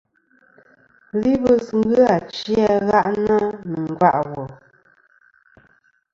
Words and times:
Libɨs 1.21 1.65
ghɨ 1.87 1.93
achi 2.15 2.53
a 2.71 2.75
gha'na 2.87 3.37
nɨ̀ 3.69 3.79
nga' 3.91 4.09
ɨ 4.19 4.23
wùl. 4.31 4.51